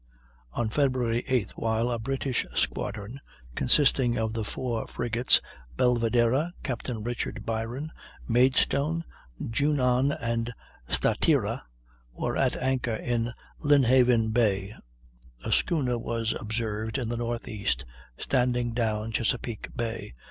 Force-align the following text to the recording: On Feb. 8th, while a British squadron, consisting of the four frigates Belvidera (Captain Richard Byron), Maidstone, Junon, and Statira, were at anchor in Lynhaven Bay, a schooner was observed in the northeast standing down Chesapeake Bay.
On 0.53 0.67
Feb. 0.67 0.93
8th, 0.95 1.51
while 1.51 1.91
a 1.91 1.99
British 1.99 2.43
squadron, 2.55 3.19
consisting 3.53 4.17
of 4.17 4.33
the 4.33 4.43
four 4.43 4.87
frigates 4.87 5.39
Belvidera 5.77 6.53
(Captain 6.63 7.03
Richard 7.03 7.45
Byron), 7.45 7.91
Maidstone, 8.27 9.03
Junon, 9.39 10.11
and 10.19 10.55
Statira, 10.89 11.61
were 12.15 12.35
at 12.35 12.55
anchor 12.57 12.95
in 12.95 13.31
Lynhaven 13.63 14.31
Bay, 14.33 14.73
a 15.45 15.51
schooner 15.51 15.99
was 15.99 16.33
observed 16.39 16.97
in 16.97 17.07
the 17.09 17.17
northeast 17.17 17.85
standing 18.17 18.73
down 18.73 19.11
Chesapeake 19.11 19.67
Bay. 19.77 20.15